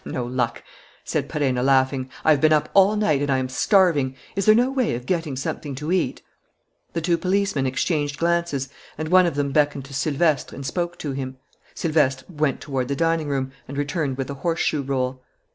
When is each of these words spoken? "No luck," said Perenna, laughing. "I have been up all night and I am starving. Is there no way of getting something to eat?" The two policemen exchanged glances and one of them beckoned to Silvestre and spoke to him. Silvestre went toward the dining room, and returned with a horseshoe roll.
"No 0.03 0.25
luck," 0.25 0.63
said 1.03 1.29
Perenna, 1.29 1.61
laughing. 1.61 2.09
"I 2.25 2.31
have 2.31 2.41
been 2.41 2.51
up 2.51 2.69
all 2.73 2.95
night 2.95 3.21
and 3.21 3.29
I 3.29 3.37
am 3.37 3.47
starving. 3.47 4.15
Is 4.35 4.47
there 4.47 4.55
no 4.55 4.71
way 4.71 4.95
of 4.95 5.05
getting 5.05 5.35
something 5.35 5.75
to 5.75 5.91
eat?" 5.91 6.23
The 6.93 7.01
two 7.01 7.19
policemen 7.19 7.67
exchanged 7.67 8.17
glances 8.17 8.69
and 8.97 9.09
one 9.09 9.27
of 9.27 9.35
them 9.35 9.51
beckoned 9.51 9.85
to 9.85 9.93
Silvestre 9.93 10.55
and 10.55 10.65
spoke 10.65 10.97
to 10.97 11.11
him. 11.11 11.37
Silvestre 11.75 12.25
went 12.29 12.61
toward 12.61 12.87
the 12.87 12.95
dining 12.95 13.27
room, 13.27 13.51
and 13.67 13.77
returned 13.77 14.17
with 14.17 14.31
a 14.31 14.41
horseshoe 14.41 14.81
roll. 14.81 15.21